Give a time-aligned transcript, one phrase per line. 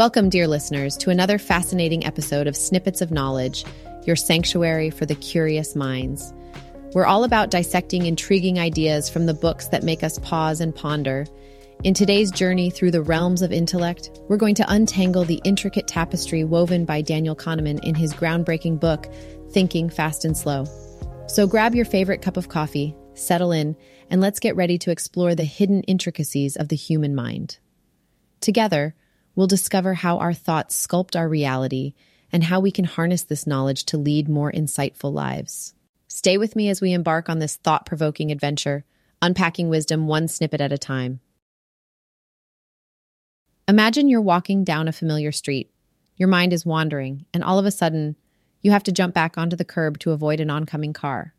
[0.00, 3.66] Welcome, dear listeners, to another fascinating episode of Snippets of Knowledge,
[4.06, 6.32] your sanctuary for the curious minds.
[6.94, 11.26] We're all about dissecting intriguing ideas from the books that make us pause and ponder.
[11.84, 16.44] In today's journey through the realms of intellect, we're going to untangle the intricate tapestry
[16.44, 19.06] woven by Daniel Kahneman in his groundbreaking book,
[19.50, 20.64] Thinking Fast and Slow.
[21.26, 23.76] So grab your favorite cup of coffee, settle in,
[24.08, 27.58] and let's get ready to explore the hidden intricacies of the human mind.
[28.40, 28.94] Together,
[29.34, 31.94] we'll discover how our thoughts sculpt our reality
[32.32, 35.74] and how we can harness this knowledge to lead more insightful lives.
[36.08, 38.84] Stay with me as we embark on this thought provoking adventure,
[39.22, 41.20] unpacking wisdom one snippet at a time.
[43.68, 45.70] Imagine you're walking down a familiar street.
[46.16, 48.16] Your mind is wandering, and all of a sudden,
[48.60, 51.34] you have to jump back onto the curb to avoid an oncoming car.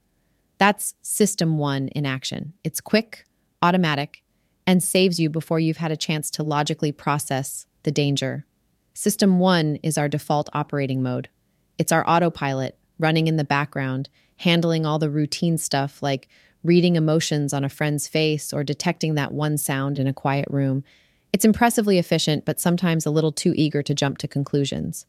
[0.57, 2.53] That's System 1 in action.
[2.63, 3.25] It's quick,
[3.61, 4.23] automatic,
[4.65, 8.45] and saves you before you've had a chance to logically process the danger.
[8.93, 11.29] System 1 is our default operating mode.
[11.77, 16.27] It's our autopilot running in the background, handling all the routine stuff like
[16.63, 20.83] reading emotions on a friend's face or detecting that one sound in a quiet room.
[21.33, 25.05] It's impressively efficient, but sometimes a little too eager to jump to conclusions.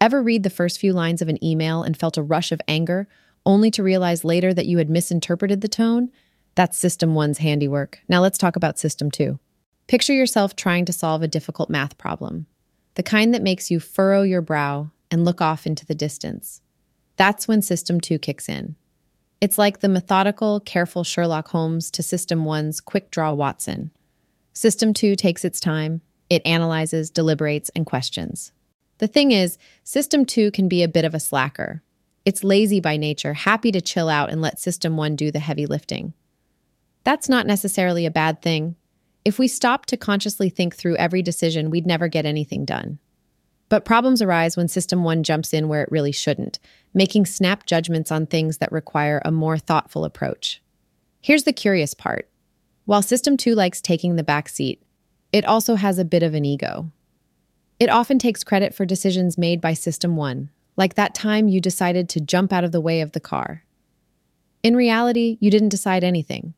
[0.00, 3.08] Ever read the first few lines of an email and felt a rush of anger,
[3.44, 6.10] only to realize later that you had misinterpreted the tone?
[6.54, 8.00] That's System 1's handiwork.
[8.08, 9.38] Now let's talk about System 2.
[9.90, 12.46] Picture yourself trying to solve a difficult math problem,
[12.94, 16.60] the kind that makes you furrow your brow and look off into the distance.
[17.16, 18.76] That's when System 2 kicks in.
[19.40, 23.90] It's like the methodical, careful Sherlock Holmes to System 1's quick draw Watson.
[24.52, 28.52] System 2 takes its time, it analyzes, deliberates, and questions.
[28.98, 31.82] The thing is, System 2 can be a bit of a slacker.
[32.24, 35.66] It's lazy by nature, happy to chill out and let System 1 do the heavy
[35.66, 36.14] lifting.
[37.02, 38.76] That's not necessarily a bad thing.
[39.24, 42.98] If we stopped to consciously think through every decision, we'd never get anything done.
[43.68, 46.58] But problems arise when System 1 jumps in where it really shouldn't,
[46.92, 50.62] making snap judgments on things that require a more thoughtful approach.
[51.20, 52.28] Here's the curious part
[52.86, 54.82] while System 2 likes taking the back seat,
[55.32, 56.90] it also has a bit of an ego.
[57.78, 62.08] It often takes credit for decisions made by System 1, like that time you decided
[62.08, 63.62] to jump out of the way of the car.
[64.64, 66.54] In reality, you didn't decide anything.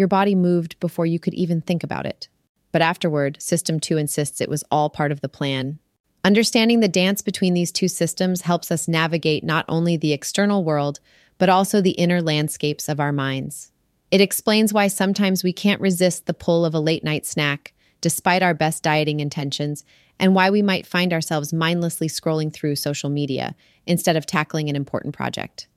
[0.00, 2.30] Your body moved before you could even think about it.
[2.72, 5.78] But afterward, System 2 insists it was all part of the plan.
[6.24, 11.00] Understanding the dance between these two systems helps us navigate not only the external world,
[11.36, 13.72] but also the inner landscapes of our minds.
[14.10, 18.42] It explains why sometimes we can't resist the pull of a late night snack, despite
[18.42, 19.84] our best dieting intentions,
[20.18, 24.76] and why we might find ourselves mindlessly scrolling through social media instead of tackling an
[24.76, 25.68] important project.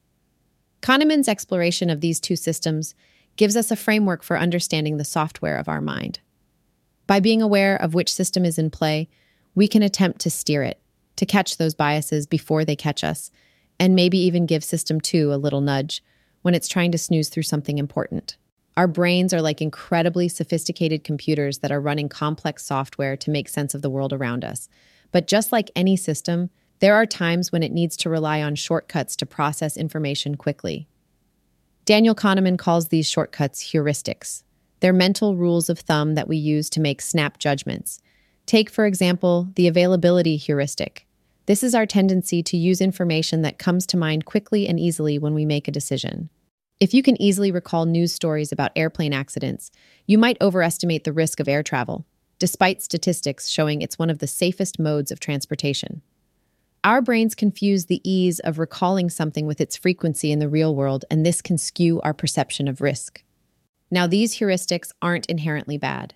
[0.81, 2.95] Kahneman's exploration of these two systems
[3.35, 6.19] gives us a framework for understanding the software of our mind.
[7.07, 9.09] By being aware of which system is in play,
[9.55, 10.79] we can attempt to steer it,
[11.15, 13.31] to catch those biases before they catch us,
[13.79, 16.03] and maybe even give System 2 a little nudge
[16.41, 18.37] when it's trying to snooze through something important.
[18.75, 23.73] Our brains are like incredibly sophisticated computers that are running complex software to make sense
[23.73, 24.67] of the world around us.
[25.11, 29.15] But just like any system, there are times when it needs to rely on shortcuts
[29.17, 30.87] to process information quickly.
[31.85, 34.43] Daniel Kahneman calls these shortcuts heuristics.
[34.79, 37.99] They're mental rules of thumb that we use to make snap judgments.
[38.45, 41.05] Take, for example, the availability heuristic.
[41.45, 45.33] This is our tendency to use information that comes to mind quickly and easily when
[45.33, 46.29] we make a decision.
[46.79, 49.69] If you can easily recall news stories about airplane accidents,
[50.07, 52.05] you might overestimate the risk of air travel,
[52.39, 56.01] despite statistics showing it's one of the safest modes of transportation.
[56.83, 61.05] Our brains confuse the ease of recalling something with its frequency in the real world,
[61.09, 63.23] and this can skew our perception of risk.
[63.89, 66.13] Now, these heuristics aren't inherently bad.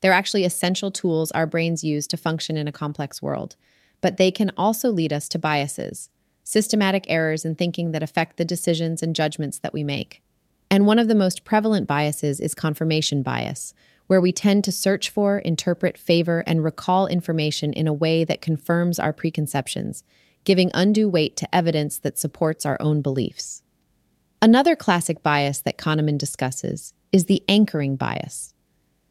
[0.00, 3.56] They're actually essential tools our brains use to function in a complex world,
[4.00, 6.08] but they can also lead us to biases,
[6.44, 10.22] systematic errors in thinking that affect the decisions and judgments that we make.
[10.70, 13.74] And one of the most prevalent biases is confirmation bias,
[14.06, 18.40] where we tend to search for, interpret, favor, and recall information in a way that
[18.40, 20.04] confirms our preconceptions,
[20.44, 23.62] giving undue weight to evidence that supports our own beliefs.
[24.40, 28.54] Another classic bias that Kahneman discusses is the anchoring bias.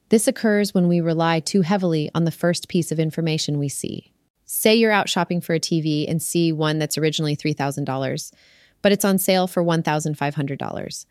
[0.10, 4.14] This occurs when we rely too heavily on the first piece of information we see.
[4.46, 8.32] Say you're out shopping for a TV and see one that's originally $3,000,
[8.84, 11.06] but it's on sale for $1,500.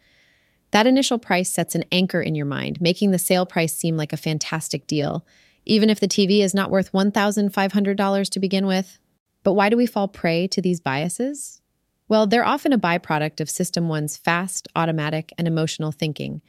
[0.75, 4.13] That initial price sets an anchor in your mind, making the sale price seem like
[4.13, 5.25] a fantastic deal,
[5.65, 8.99] even if the TV is not worth $1,500 to begin with.
[9.45, 11.63] But why do we fall prey to these biases?
[12.09, 16.43] Well, they're often a byproduct of System 1's fast, automatic, and emotional thinking.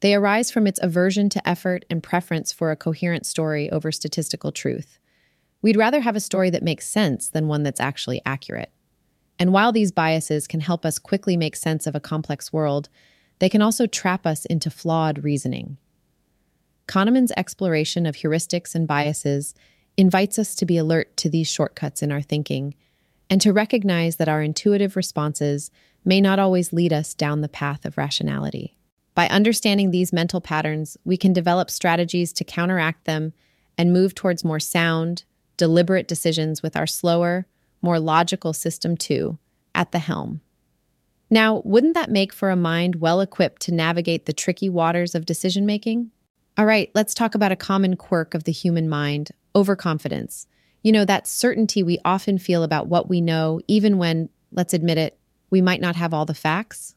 [0.00, 4.50] They arise from its aversion to effort and preference for a coherent story over statistical
[4.50, 4.98] truth.
[5.62, 8.72] We'd rather have a story that makes sense than one that's actually accurate.
[9.38, 12.88] And while these biases can help us quickly make sense of a complex world,
[13.38, 15.76] they can also trap us into flawed reasoning.
[16.86, 19.54] Kahneman's exploration of heuristics and biases
[19.96, 22.74] invites us to be alert to these shortcuts in our thinking
[23.28, 25.70] and to recognize that our intuitive responses
[26.04, 28.76] may not always lead us down the path of rationality.
[29.14, 33.32] By understanding these mental patterns, we can develop strategies to counteract them
[33.76, 35.24] and move towards more sound,
[35.56, 37.46] deliberate decisions with our slower,
[37.82, 39.38] more logical system two
[39.74, 40.40] at the helm.
[41.30, 45.26] Now, wouldn't that make for a mind well equipped to navigate the tricky waters of
[45.26, 46.10] decision making?
[46.56, 50.46] All right, let's talk about a common quirk of the human mind overconfidence.
[50.82, 54.96] You know, that certainty we often feel about what we know, even when, let's admit
[54.96, 55.18] it,
[55.50, 56.94] we might not have all the facts.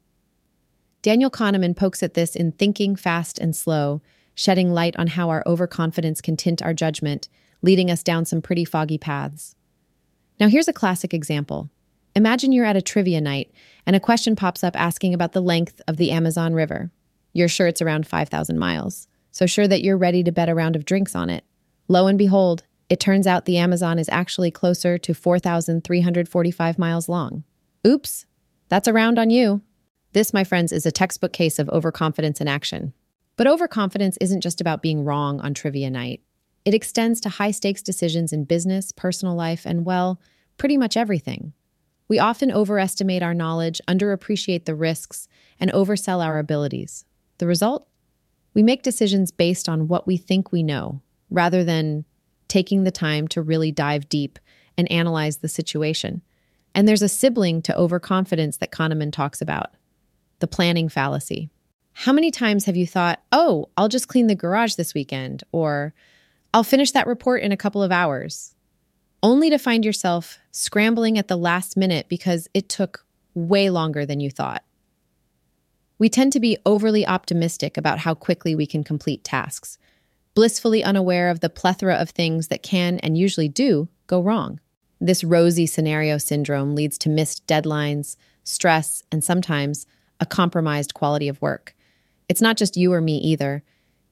[1.01, 4.01] Daniel Kahneman pokes at this in Thinking Fast and Slow,
[4.35, 7.27] shedding light on how our overconfidence can tint our judgment,
[7.61, 9.55] leading us down some pretty foggy paths.
[10.39, 11.69] Now, here's a classic example.
[12.15, 13.51] Imagine you're at a trivia night
[13.85, 16.91] and a question pops up asking about the length of the Amazon River.
[17.33, 20.75] You're sure it's around 5,000 miles, so sure that you're ready to bet a round
[20.75, 21.45] of drinks on it.
[21.87, 27.45] Lo and behold, it turns out the Amazon is actually closer to 4,345 miles long.
[27.87, 28.25] Oops,
[28.67, 29.61] that's a round on you.
[30.11, 32.93] This, my friends, is a textbook case of overconfidence in action.
[33.37, 36.21] But overconfidence isn't just about being wrong on trivia night.
[36.65, 40.19] It extends to high stakes decisions in business, personal life, and, well,
[40.57, 41.53] pretty much everything.
[42.11, 45.29] We often overestimate our knowledge, underappreciate the risks,
[45.61, 47.05] and oversell our abilities.
[47.37, 47.87] The result?
[48.53, 52.03] We make decisions based on what we think we know, rather than
[52.49, 54.39] taking the time to really dive deep
[54.77, 56.21] and analyze the situation.
[56.75, 59.73] And there's a sibling to overconfidence that Kahneman talks about
[60.39, 61.49] the planning fallacy.
[61.93, 65.93] How many times have you thought, oh, I'll just clean the garage this weekend, or
[66.53, 68.53] I'll finish that report in a couple of hours,
[69.23, 74.19] only to find yourself scrambling at the last minute because it took way longer than
[74.19, 74.63] you thought?
[75.99, 79.77] We tend to be overly optimistic about how quickly we can complete tasks,
[80.33, 84.59] blissfully unaware of the plethora of things that can and usually do go wrong.
[84.99, 89.85] This rosy scenario syndrome leads to missed deadlines, stress, and sometimes
[90.19, 91.75] a compromised quality of work.
[92.29, 93.63] It's not just you or me either.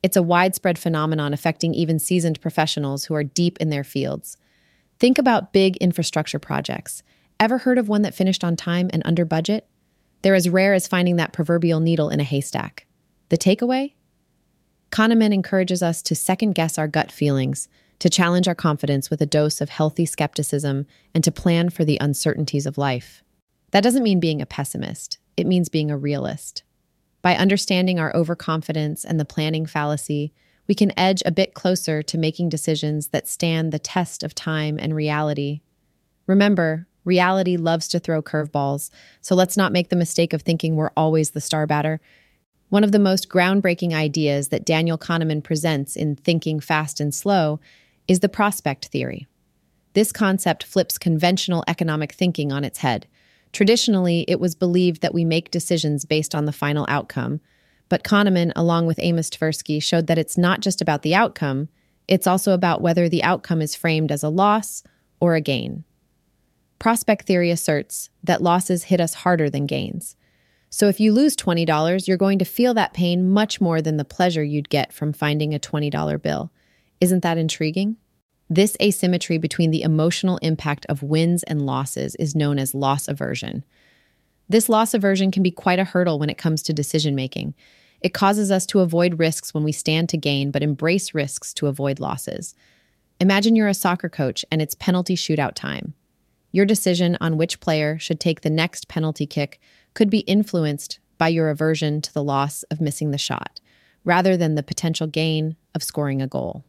[0.04, 4.38] It's a widespread phenomenon affecting even seasoned professionals who are deep in their fields.
[5.00, 7.04] Think about big infrastructure projects.
[7.40, 9.66] Ever heard of one that finished on time and under budget?
[10.22, 12.86] They're as rare as finding that proverbial needle in a haystack.
[13.30, 13.94] The takeaway?
[14.92, 17.70] Kahneman encourages us to second guess our gut feelings,
[18.00, 20.86] to challenge our confidence with a dose of healthy skepticism,
[21.16, 23.24] and to plan for the uncertainties of life.
[23.72, 26.64] That doesn't mean being a pessimist, it means being a realist.
[27.22, 30.34] By understanding our overconfidence and the planning fallacy,
[30.70, 34.78] we can edge a bit closer to making decisions that stand the test of time
[34.80, 35.62] and reality.
[36.28, 40.92] Remember, reality loves to throw curveballs, so let's not make the mistake of thinking we're
[40.96, 42.00] always the star batter.
[42.70, 47.60] One of the most groundbreaking ideas that Daniel Kahneman presents in Thinking Fast and Slow
[48.08, 49.26] is the prospect theory.
[49.94, 53.08] This concept flips conventional economic thinking on its head.
[53.54, 57.42] Traditionally, it was believed that we make decisions based on the final outcome,
[57.90, 61.68] but Kahneman, along with Amos Tversky, showed that it's not just about the outcome,
[62.08, 64.84] it's also about whether the outcome is framed as a loss
[65.20, 65.84] or a gain.
[66.80, 70.16] Prospect theory asserts that losses hit us harder than gains.
[70.70, 74.06] So if you lose $20, you're going to feel that pain much more than the
[74.06, 76.52] pleasure you'd get from finding a $20 bill.
[77.02, 77.98] Isn't that intriguing?
[78.50, 83.64] This asymmetry between the emotional impact of wins and losses is known as loss aversion.
[84.48, 87.54] This loss aversion can be quite a hurdle when it comes to decision making.
[88.02, 91.68] It causes us to avoid risks when we stand to gain, but embrace risks to
[91.68, 92.56] avoid losses.
[93.20, 95.94] Imagine you're a soccer coach and it's penalty shootout time.
[96.52, 99.60] Your decision on which player should take the next penalty kick
[99.94, 103.60] could be influenced by your aversion to the loss of missing the shot,
[104.06, 106.64] rather than the potential gain of scoring a goal.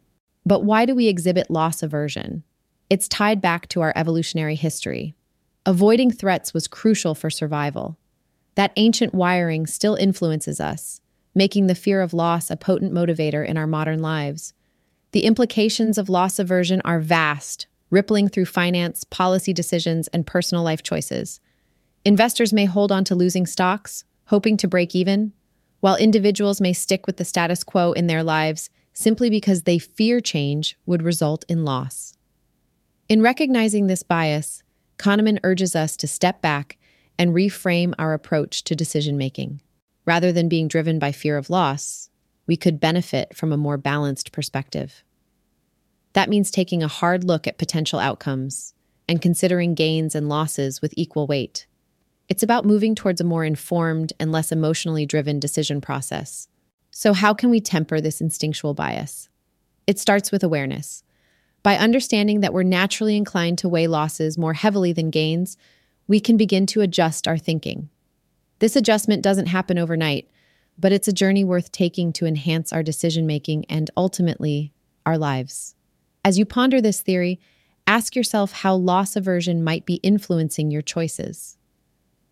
[0.45, 2.43] But why do we exhibit loss aversion?
[2.89, 5.15] It's tied back to our evolutionary history.
[5.65, 7.97] Avoiding threats was crucial for survival.
[8.55, 10.99] That ancient wiring still influences us,
[11.33, 14.53] making the fear of loss a potent motivator in our modern lives.
[15.11, 20.83] The implications of loss aversion are vast, rippling through finance, policy decisions, and personal life
[20.83, 21.39] choices.
[22.03, 25.33] Investors may hold on to losing stocks, hoping to break even,
[25.81, 30.19] while individuals may stick with the status quo in their lives simply because they fear
[30.19, 32.13] change would result in loss.
[33.09, 34.63] In recognizing this bias,
[34.97, 36.77] Kahneman urges us to step back
[37.17, 39.61] and reframe our approach to decision making.
[40.05, 42.09] Rather than being driven by fear of loss,
[42.47, 45.03] we could benefit from a more balanced perspective.
[46.13, 48.73] That means taking a hard look at potential outcomes
[49.07, 51.65] and considering gains and losses with equal weight.
[52.29, 56.47] It's about moving towards a more informed and less emotionally driven decision process.
[56.91, 59.29] So, how can we temper this instinctual bias?
[59.87, 61.03] It starts with awareness.
[61.63, 65.57] By understanding that we're naturally inclined to weigh losses more heavily than gains,
[66.07, 67.89] we can begin to adjust our thinking.
[68.61, 70.29] This adjustment doesn't happen overnight,
[70.77, 74.71] but it's a journey worth taking to enhance our decision making and ultimately
[75.03, 75.73] our lives.
[76.23, 77.39] As you ponder this theory,
[77.87, 81.57] ask yourself how loss aversion might be influencing your choices.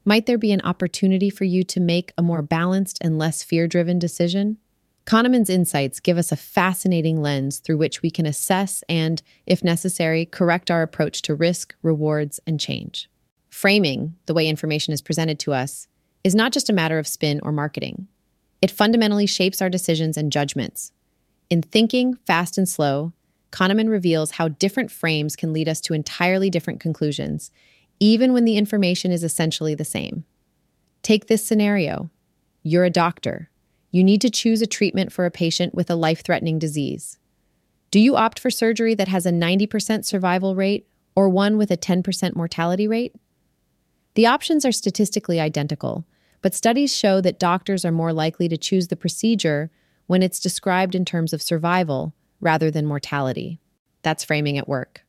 [0.05, 3.67] Might there be an opportunity for you to make a more balanced and less fear
[3.67, 4.59] driven decision?
[5.07, 10.27] Kahneman's insights give us a fascinating lens through which we can assess and, if necessary,
[10.27, 13.09] correct our approach to risk, rewards, and change.
[13.49, 15.87] Framing, the way information is presented to us,
[16.23, 18.07] is not just a matter of spin or marketing.
[18.61, 20.91] It fundamentally shapes our decisions and judgments.
[21.49, 23.13] In Thinking, Fast and Slow,
[23.51, 27.51] Kahneman reveals how different frames can lead us to entirely different conclusions,
[27.99, 30.25] even when the information is essentially the same.
[31.01, 32.09] Take this scenario
[32.61, 33.49] you're a doctor
[33.91, 37.17] you need to choose a treatment for a patient with a life threatening disease.
[37.91, 41.77] Do you opt for surgery that has a 90% survival rate or one with a
[41.77, 43.15] 10% mortality rate?
[44.19, 46.05] The options are statistically identical,
[46.41, 49.71] but studies show that doctors are more likely to choose the procedure
[50.07, 53.61] when it's described in terms of survival rather than mortality.
[54.01, 55.05] That's framing at work.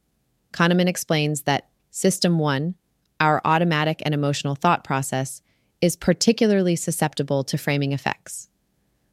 [0.52, 2.76] Kahneman explains that System 1,
[3.19, 5.43] our automatic and emotional thought process,
[5.81, 8.49] is particularly susceptible to framing effects.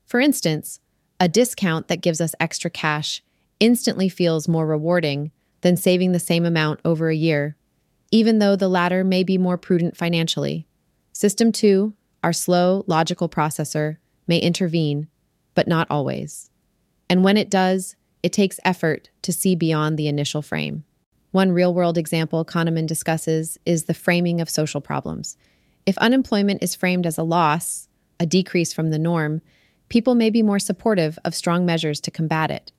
[0.06, 0.80] For instance,
[1.20, 3.24] a discount that gives us extra cash
[3.60, 7.57] instantly feels more rewarding than saving the same amount over a year,
[8.12, 10.68] even though the latter may be more prudent financially.
[11.14, 13.98] System 2, our slow, logical processor,
[14.28, 15.08] may intervene,
[15.56, 16.50] but not always.
[17.10, 20.84] And when it does, it takes effort to see beyond the initial frame.
[21.32, 25.38] One real world example Kahneman discusses is the framing of social problems.
[25.86, 27.88] If unemployment is framed as a loss,
[28.20, 29.42] a decrease from the norm,
[29.90, 32.72] people may be more supportive of strong measures to combat it.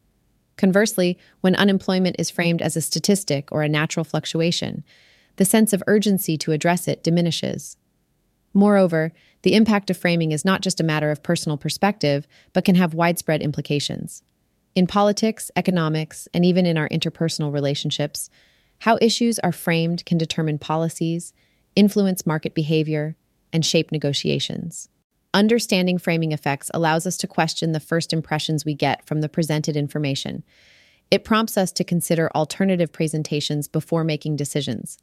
[0.57, 4.85] Conversely, when unemployment is framed as a statistic or a natural fluctuation,
[5.39, 7.77] the sense of urgency to address it diminishes.
[8.53, 12.75] Moreover, the impact of framing is not just a matter of personal perspective, but can
[12.75, 14.23] have widespread implications.
[14.75, 18.31] In politics, economics, and even in our interpersonal relationships,
[18.81, 21.33] how issues are framed can determine policies,
[21.75, 23.17] influence market behavior,
[23.53, 24.89] and shape negotiations.
[25.35, 29.77] Understanding framing effects allows us to question the first impressions we get from the presented
[29.77, 30.43] information.
[31.11, 34.99] It prompts us to consider alternative presentations before making decisions.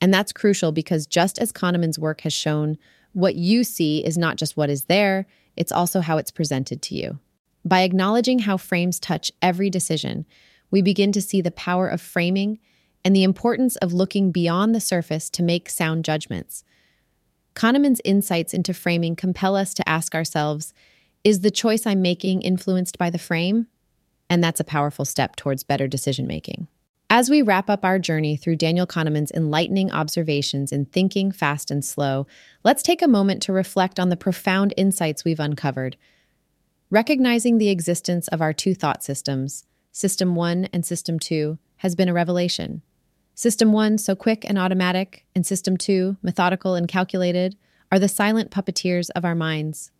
[0.00, 2.78] And that's crucial because just as Kahneman's work has shown,
[3.12, 5.26] what you see is not just what is there,
[5.56, 7.18] it's also how it's presented to you.
[7.64, 10.24] By acknowledging how frames touch every decision,
[10.70, 12.58] we begin to see the power of framing
[13.04, 16.64] and the importance of looking beyond the surface to make sound judgments.
[17.54, 20.72] Kahneman's insights into framing compel us to ask ourselves
[21.24, 23.66] is the choice I'm making influenced by the frame?
[24.30, 26.68] And that's a powerful step towards better decision making.
[27.12, 31.84] As we wrap up our journey through Daniel Kahneman's enlightening observations in Thinking Fast and
[31.84, 32.28] Slow,
[32.62, 35.96] let's take a moment to reflect on the profound insights we've uncovered.
[36.88, 42.08] Recognizing the existence of our two thought systems, System 1 and System 2, has been
[42.08, 42.80] a revelation.
[43.34, 47.56] System 1, so quick and automatic, and System 2, methodical and calculated,
[47.90, 49.90] are the silent puppeteers of our minds.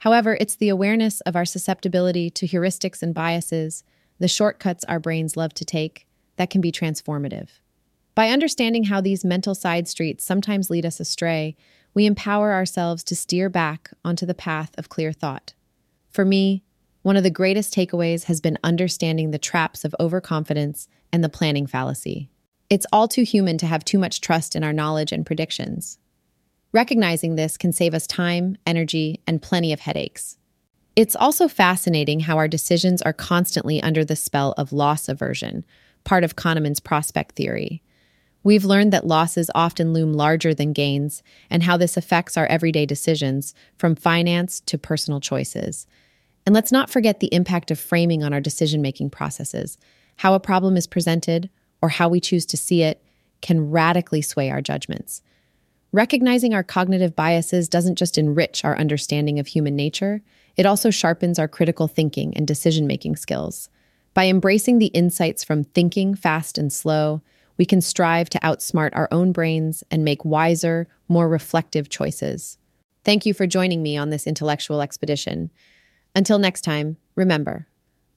[0.00, 3.84] However, it's the awareness of our susceptibility to heuristics and biases,
[4.18, 6.07] the shortcuts our brains love to take,
[6.38, 7.48] that can be transformative.
[8.14, 11.56] By understanding how these mental side streets sometimes lead us astray,
[11.94, 15.54] we empower ourselves to steer back onto the path of clear thought.
[16.10, 16.64] For me,
[17.02, 21.66] one of the greatest takeaways has been understanding the traps of overconfidence and the planning
[21.66, 22.28] fallacy.
[22.70, 25.98] It's all too human to have too much trust in our knowledge and predictions.
[26.72, 30.38] Recognizing this can save us time, energy, and plenty of headaches.
[30.96, 35.64] It's also fascinating how our decisions are constantly under the spell of loss aversion,
[36.04, 37.82] part of Kahneman's prospect theory.
[38.42, 42.86] We've learned that losses often loom larger than gains, and how this affects our everyday
[42.86, 45.86] decisions, from finance to personal choices.
[46.46, 49.76] And let's not forget the impact of framing on our decision making processes,
[50.16, 51.50] how a problem is presented,
[51.82, 53.04] or how we choose to see it
[53.42, 55.22] can radically sway our judgments.
[55.92, 60.22] Recognizing our cognitive biases doesn't just enrich our understanding of human nature,
[60.56, 63.68] it also sharpens our critical thinking and decision making skills.
[64.18, 67.22] By embracing the insights from thinking fast and slow,
[67.56, 72.58] we can strive to outsmart our own brains and make wiser, more reflective choices.
[73.04, 75.52] Thank you for joining me on this intellectual expedition.
[76.16, 77.68] Until next time, remember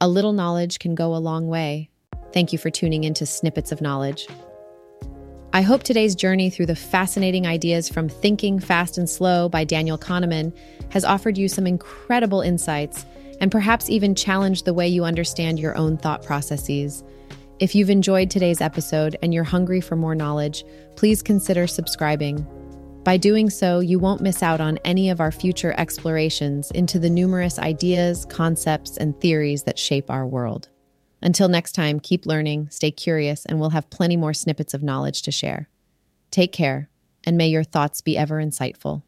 [0.01, 1.91] a little knowledge can go a long way.
[2.33, 4.25] Thank you for tuning into Snippets of Knowledge.
[5.53, 9.99] I hope today's journey through the fascinating ideas from Thinking Fast and Slow by Daniel
[9.99, 10.51] Kahneman
[10.89, 13.05] has offered you some incredible insights
[13.41, 17.03] and perhaps even challenge the way you understand your own thought processes.
[17.59, 20.63] If you've enjoyed today's episode and you're hungry for more knowledge,
[20.95, 22.47] please consider subscribing.
[23.03, 27.09] By doing so, you won't miss out on any of our future explorations into the
[27.09, 30.69] numerous ideas, concepts, and theories that shape our world.
[31.23, 35.23] Until next time, keep learning, stay curious, and we'll have plenty more snippets of knowledge
[35.23, 35.67] to share.
[36.29, 36.89] Take care,
[37.23, 39.01] and may your thoughts be ever insightful.